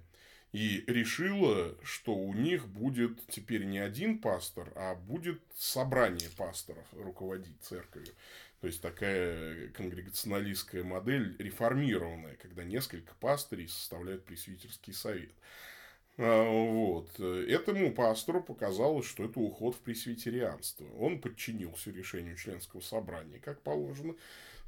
[0.51, 7.59] и решило, что у них будет теперь не один пастор, а будет собрание пасторов руководить
[7.61, 8.13] церковью.
[8.61, 15.31] То есть такая конгрегационалистская модель реформированная, когда несколько пастырей составляют пресвитерский совет.
[16.17, 17.19] А, вот.
[17.19, 20.85] Этому пастору показалось, что это уход в пресвитерианство.
[20.99, 24.15] Он подчинился решению членского собрания, как положено.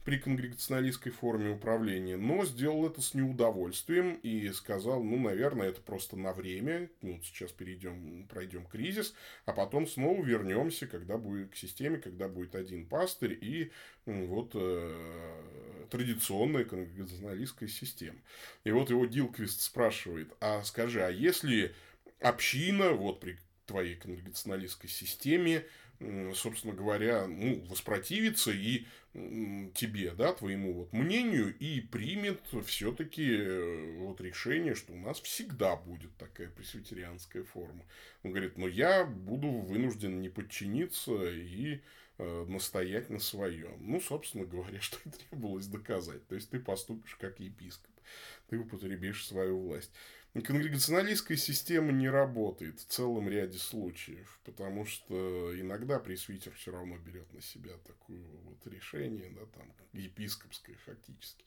[0.05, 6.15] При конгрегационалистской форме управления, но сделал это с неудовольствием и сказал, ну, наверное, это просто
[6.15, 11.97] на время, ну, сейчас перейдем, пройдем кризис, а потом снова вернемся, когда будет к системе,
[11.97, 13.71] когда будет один пастырь и
[14.05, 18.19] вот э, традиционная конгрегационалистская система.
[18.63, 21.73] И вот его Дилквист спрашивает, а скажи, а если
[22.19, 25.65] община, вот при твоей конгрегационалистской системе,
[26.33, 28.85] собственно говоря, ну, воспротивится и
[29.73, 35.77] тебе, да, твоему вот мнению и примет все-таки э, вот решение, что у нас всегда
[35.77, 37.85] будет такая пресвитерианская форма.
[38.23, 41.79] Он говорит, но я буду вынужден не подчиниться и
[42.17, 43.77] э, настоять на своем.
[43.79, 46.27] Ну, собственно говоря, что и требовалось доказать.
[46.27, 47.91] То есть, ты поступишь как епископ.
[48.49, 49.91] Ты употребишь свою власть.
[50.41, 57.31] Конгрегационалистская система не работает в целом ряде случаев, потому что иногда пресвитер все равно берет
[57.33, 61.45] на себя такое вот решение, да, там, епископское фактически.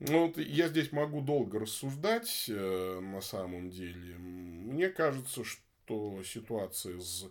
[0.00, 4.16] Ну, вот я здесь могу долго рассуждать э, на самом деле.
[4.18, 7.24] Мне кажется, что ситуация с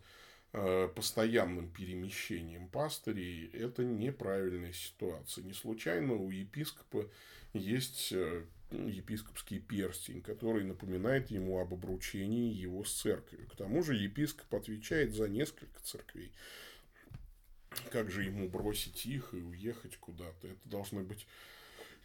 [0.54, 5.44] э, постоянным перемещением пастырей– это неправильная ситуация.
[5.44, 7.10] Не случайно у епископа
[7.54, 13.48] есть э, епископский перстень, который напоминает ему об обручении его с церковью.
[13.48, 16.32] К тому же епископ отвечает за несколько церквей.
[17.92, 20.48] Как же ему бросить их и уехать куда-то?
[20.48, 21.28] Это должны быть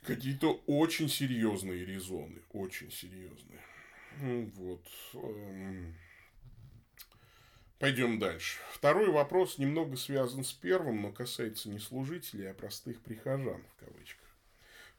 [0.03, 2.43] какие-то очень серьезные резоны.
[2.53, 3.61] Очень серьезные.
[4.55, 4.87] Вот.
[5.15, 5.95] Эм.
[7.79, 8.61] Пойдем дальше.
[8.73, 14.22] Второй вопрос немного связан с первым, но касается не служителей, а простых прихожан, в кавычках.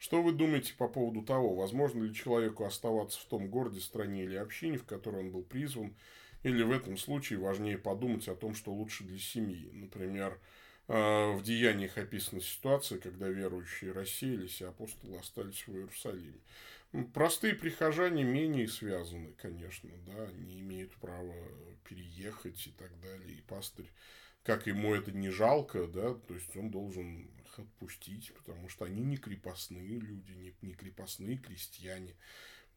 [0.03, 4.35] Что вы думаете по поводу того, возможно ли человеку оставаться в том городе, стране или
[4.35, 5.95] общине, в которой он был призван,
[6.43, 9.69] или в этом случае важнее подумать о том, что лучше для семьи.
[9.71, 10.37] Например,
[10.89, 16.41] э, в деяниях описана ситуация, когда верующие рассеялись, а апостолы остались в Иерусалиме.
[17.13, 21.33] Простые прихожане менее связаны, конечно, да, они имеют право
[21.87, 23.37] переехать и так далее.
[23.37, 23.89] И пастырь,
[24.43, 29.01] как ему это не жалко, да, то есть он должен их отпустить, потому что они
[29.01, 32.15] не крепостные люди, не, не крепостные крестьяне.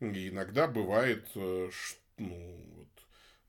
[0.00, 1.70] И иногда бывает, э,
[2.18, 2.88] ну, вот,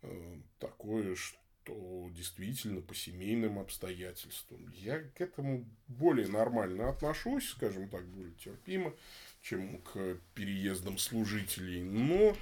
[0.03, 4.71] э, такое, что действительно по семейным обстоятельствам.
[4.73, 8.93] Я к этому более нормально отношусь, скажем так, более терпимо,
[9.41, 11.83] чем к переездам служителей.
[11.83, 12.37] Но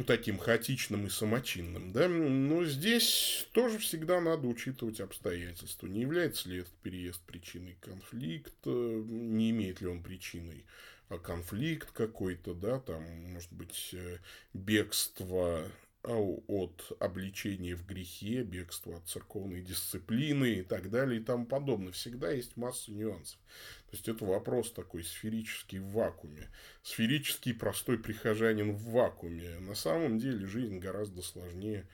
[0.00, 5.86] ну, таким хаотичным и самочинным, да, но здесь тоже всегда надо учитывать обстоятельства.
[5.86, 10.64] Не является ли этот переезд причиной конфликта, не имеет ли он причиной
[11.10, 14.18] а конфликт какой-то, да, там, может быть, э,
[14.54, 15.66] бегство
[16.02, 21.92] от обличения в грехе, бегство от церковной дисциплины и так далее и тому подобное.
[21.92, 23.38] Всегда есть масса нюансов.
[23.90, 26.48] То есть это вопрос такой сферический в вакууме.
[26.82, 29.58] Сферический простой прихожанин в вакууме.
[29.60, 31.86] На самом деле жизнь гораздо сложнее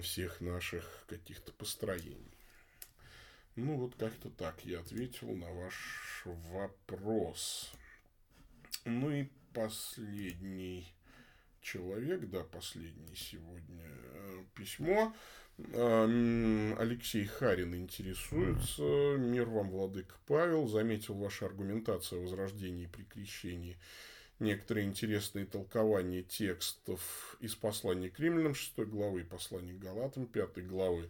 [0.00, 2.34] всех наших каких-то построений.
[3.56, 7.72] Ну, вот как-то так я ответил на ваш вопрос.
[8.84, 10.92] Ну и последний
[11.64, 15.14] человек, да, последний сегодня э, письмо.
[15.56, 19.16] Алексей Харин интересуется.
[19.18, 20.66] Мир вам, Владыка Павел.
[20.66, 23.78] Заметил ваша аргументация о возрождении при крещении.
[24.40, 30.66] Некоторые интересные толкования текстов из послания к римлянам 6 главы и послания к галатам 5
[30.66, 31.08] главы.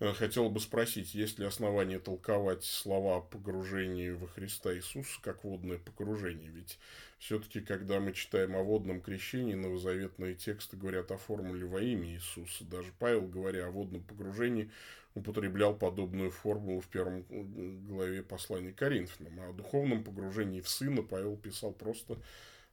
[0.00, 5.42] Э, хотел бы спросить, есть ли основания толковать слова о погружении во Христа Иисуса как
[5.42, 6.50] водное погружение?
[6.50, 6.78] Ведь
[7.18, 12.64] все-таки, когда мы читаем о водном крещении, новозаветные тексты говорят о формуле во имя Иисуса.
[12.64, 14.70] Даже Павел, говоря о водном погружении,
[15.14, 17.24] употреблял подобную формулу в первом
[17.88, 19.40] главе послания Коринфянам.
[19.40, 22.18] А о духовном погружении в Сына Павел писал просто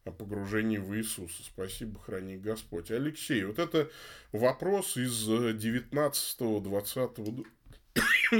[0.06, 1.44] о погружении в Иисуса.
[1.44, 2.92] Спасибо, храни Господь.
[2.92, 3.90] Алексей, вот это
[4.32, 7.10] вопрос из 19, 20,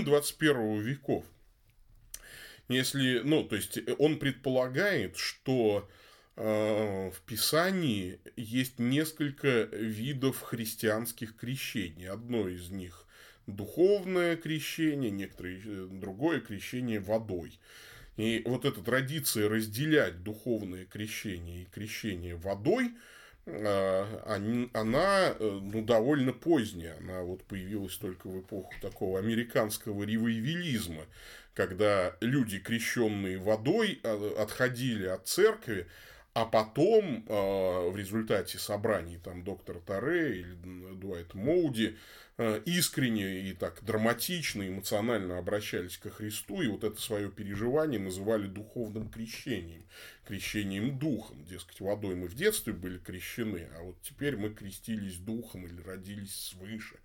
[0.06, 1.26] 21 веков.
[2.68, 5.90] Если, ну, то есть он предполагает, что
[6.36, 12.10] э, в Писании есть несколько видов христианских крещений.
[12.10, 13.06] Одно из них
[13.48, 17.60] духовное крещение, некоторые э, другое крещение водой.
[18.18, 22.94] И вот эта традиция разделять духовное крещение и крещение водой,
[23.48, 24.32] а,
[24.74, 26.98] она э, ну, довольно поздняя.
[26.98, 31.06] Она вот появилась только в эпоху такого американского ревайвелизма,
[31.54, 35.88] когда люди, крещенные водой, а, отходили от церкви,
[36.36, 40.54] А потом э, в результате собраний там доктора Таре или
[40.96, 41.96] Дуайт Моуди
[42.38, 48.48] э, искренне и так драматично, эмоционально обращались ко Христу, и вот это свое переживание называли
[48.48, 49.86] духовным крещением,
[50.28, 51.46] крещением духом.
[51.46, 56.36] Дескать, водой мы в детстве были крещены, а вот теперь мы крестились духом или родились
[56.36, 56.98] свыше.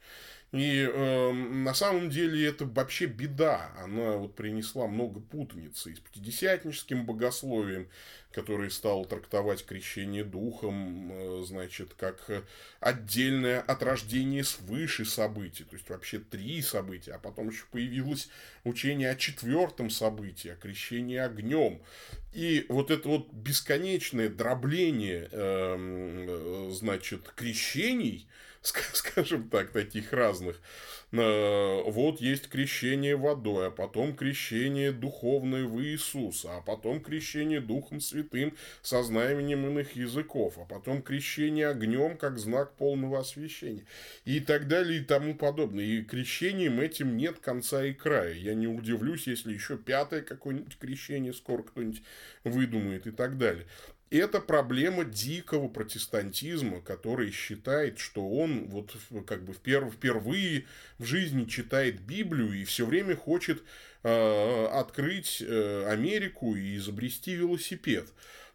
[0.53, 3.71] И э, на самом деле это вообще беда.
[3.79, 7.89] Она вот принесла много путаницы и с пятидесятническим богословием,
[8.33, 12.45] который стал трактовать крещение духом, э, значит, как
[12.81, 15.63] отдельное от рождения свыше событий.
[15.63, 17.13] То есть вообще три события.
[17.13, 18.29] А потом еще появилось
[18.65, 21.81] учение о четвертом событии, о крещении огнем.
[22.33, 28.27] И вот это вот бесконечное дробление, эм, э, значит, крещений–
[28.93, 30.61] скажем так, таких разных.
[31.13, 38.01] Э, вот есть крещение водой, а потом крещение духовное в Иисуса, а потом крещение Духом
[38.01, 43.87] Святым со знаменем иных языков, а потом крещение огнем как знак полного освящения
[44.25, 45.85] и так далее и тому подобное.
[45.85, 48.35] И крещением этим нет конца и края.
[48.35, 52.03] Я не удивлюсь, если еще пятое какое-нибудь крещение скоро кто-нибудь
[52.45, 53.67] выдумает и так далее.
[54.11, 60.67] Это проблема дикого протестантизма, который считает, что он вот как бы вперв, впервые
[60.99, 63.63] в жизни читает Библию и все время хочет
[64.03, 68.09] э, открыть э, Америку и изобрести велосипед.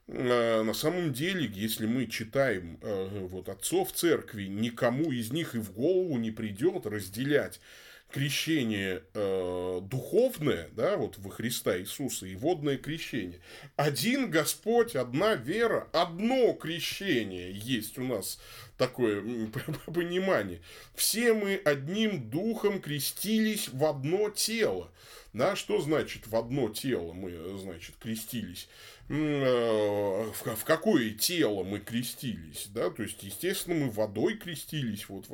[0.08, 5.72] Э, на самом деле, если мы читаем вот отцов церкви, никому из них и в
[5.72, 7.62] голову не придет разделять
[8.12, 13.40] крещение э, духовное, да, вот во Христа Иисуса и водное крещение.
[13.76, 18.40] Один Господь, одна вера, одно крещение есть у нас
[18.78, 19.22] такое
[19.86, 20.62] понимание.
[20.94, 24.92] Все мы одним духом крестились в одно тело.
[25.34, 28.70] Да, что значит в одно тело мы, значит, крестились?
[29.08, 35.28] Э, в, какое тело мы крестились, да, то есть, естественно, мы водой крестились, вот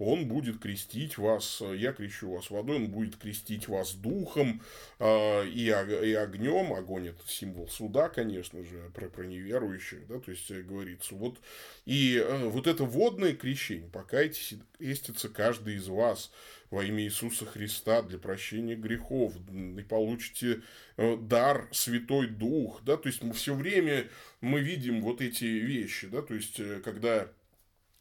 [0.00, 4.62] он будет крестить вас, я крещу вас водой, он будет крестить вас духом
[4.98, 10.32] э, и, и огнем, огонь это символ суда, конечно же, про, про неверующих, да, то
[10.32, 11.38] есть, э, говорится, вот,
[11.86, 16.32] и вот это водное крещение, покайтесь, крестится каждый из вас,
[16.70, 20.62] во имя Иисуса Христа для прощения грехов, и получите
[20.96, 24.08] э, дар Святой Дух, да, то есть мы все время
[24.40, 27.28] мы видим вот эти вещи, да, то есть э, когда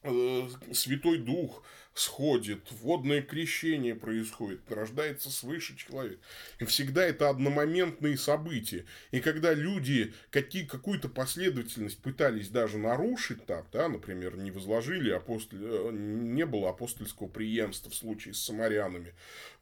[0.04, 1.64] э, Святой Дух
[1.94, 6.20] сходит, водное крещение происходит, рождается свыше человек.
[6.60, 8.86] И всегда это одномоментные события.
[9.12, 15.60] И когда люди какие, какую-то последовательность пытались даже нарушить так, да, например, не возложили апостоль,
[15.62, 19.14] э, не было апостольского преемства в случае с самарянами,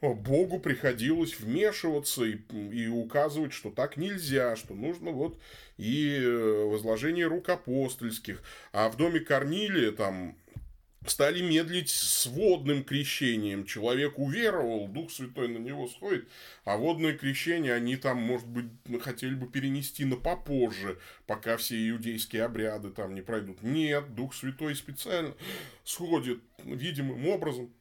[0.01, 2.37] Богу приходилось вмешиваться и,
[2.71, 5.37] и указывать, что так нельзя, что нужно вот
[5.77, 8.41] и э, возложение рук апостольских.
[8.71, 10.35] А в доме Корнилия там
[11.05, 13.65] стали медлить с водным крещением.
[13.65, 16.27] Человек уверовал, Дух Святой на него сходит,
[16.63, 18.67] а водное крещение они там, может быть,
[19.01, 23.63] хотели бы перенести на попозже, пока все иудейские обряды там не пройдут.
[23.63, 25.33] Нет, Дух Святой специально
[25.83, 27.73] сходит видимым образом.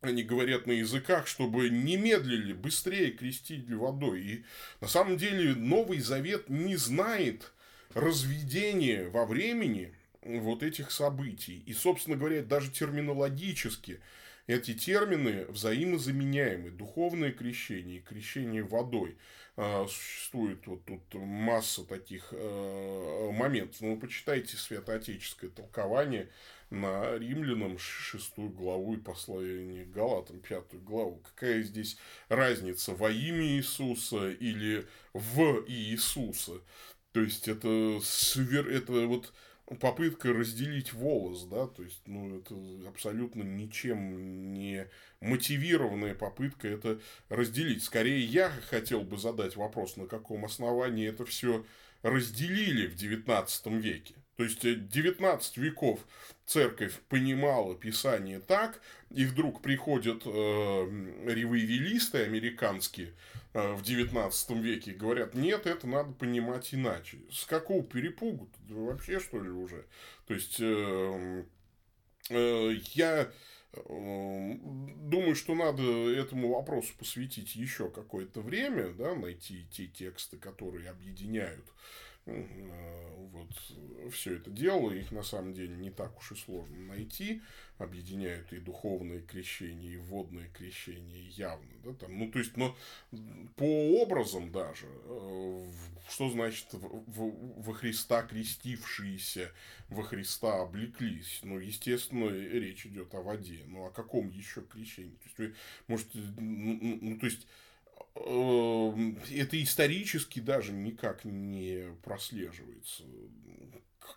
[0.00, 4.22] Они говорят на языках, чтобы не медлили, быстрее крестить водой.
[4.22, 4.44] И
[4.80, 7.52] на самом деле Новый Завет не знает
[7.94, 9.92] разведения во времени–
[10.22, 11.62] вот этих событий.
[11.66, 14.00] И, собственно говоря, даже терминологически
[14.46, 16.70] эти термины взаимозаменяемы.
[16.70, 19.16] Духовное крещение и крещение водой.
[19.56, 23.80] А, существует вот тут масса таких э, моментов.
[23.80, 26.30] Ну, почитайте святоотеческое толкование
[26.70, 31.20] на римлянам шестую главу и послание Галатам пятую главу.
[31.34, 31.98] Какая здесь
[32.28, 36.60] разница во имя Иисуса или в Иисуса?
[37.12, 38.68] То есть это, свер...
[38.68, 39.32] это вот
[39.76, 42.54] попытка разделить волос, да, то есть, ну, это
[42.88, 44.88] абсолютно ничем не
[45.20, 47.84] мотивированная попытка это разделить.
[47.84, 51.66] Скорее, я хотел бы задать вопрос, на каком основании это все
[52.02, 54.14] разделили в XIX веке.
[54.38, 56.00] То есть, 19 э, веков
[56.46, 58.80] церковь понимала Писание так,
[59.10, 63.12] и вдруг приходят э, ревивелисты американские,
[63.54, 67.18] Э, в 19 веке говорят, нет, это надо понимать иначе.
[67.30, 68.48] С какого перепугу?
[68.68, 69.84] Вообще, что ли, уже?
[70.26, 71.44] То есть, э,
[72.30, 73.32] э, я
[73.72, 74.54] э,
[74.96, 81.64] думаю, что надо этому вопросу посвятить еще какое-то время, да, найти те тексты, которые объединяют
[83.32, 87.42] вот все это дело, их на самом деле не так уж и сложно найти,
[87.78, 92.76] объединяют и духовное крещение, и водное крещение явно, да, там, ну, то есть, но
[93.56, 95.70] по образам даже, э,
[96.10, 99.52] что значит во Христа крестившиеся,
[99.88, 105.24] во Христа облеклись, ну, естественно, речь идет о воде, ну, о каком еще крещении, то
[105.24, 105.54] есть, вы
[105.86, 107.46] можете, ну, то есть,
[108.24, 113.04] это исторически даже никак не прослеживается.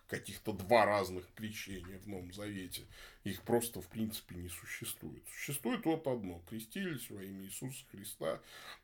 [0.07, 2.83] Каких-то два разных крещения в Новом Завете.
[3.25, 5.21] Их просто, в принципе, не существует.
[5.33, 6.41] Существует вот одно.
[6.49, 8.39] Крестились во имя Иисуса Христа.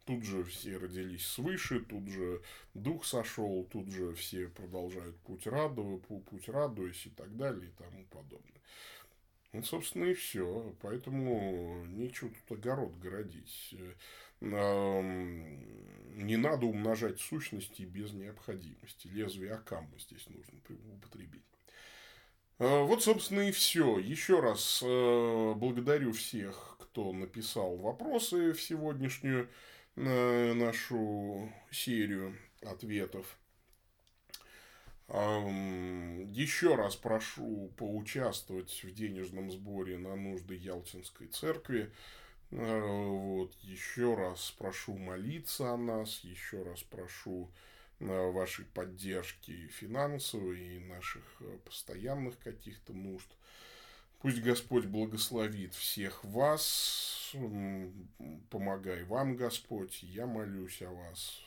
[0.05, 2.41] Тут же все родились свыше, тут же
[2.73, 8.03] Дух сошел, тут же все продолжают путь радуя, путь радуясь и так далее и тому
[8.05, 8.61] подобное.
[9.53, 10.75] Вот, собственно, и все.
[10.81, 13.75] Поэтому нечего тут огород городить
[16.17, 19.07] не надо умножать сущности без необходимости.
[19.07, 20.59] Лезвие Акамма здесь нужно
[20.93, 21.43] употребить.
[22.59, 23.99] А, вот, собственно, и все.
[23.99, 29.49] Еще раз э, благодарю всех, кто написал вопросы в сегодняшнюю
[29.95, 33.37] э, нашу серию ответов.
[35.09, 41.91] Еще раз прошу поучаствовать в денежном сборе на нужды Ялтинской церкви.
[42.51, 47.51] Э, вот, еще раз прошу молиться о нас, еще раз прошу
[47.99, 53.27] э, вашей поддержки финансовой и наших э, постоянных каких-то нужд.
[54.19, 57.35] Пусть Господь благословит всех вас,
[58.49, 61.46] помогай вам, Господь, я молюсь о вас.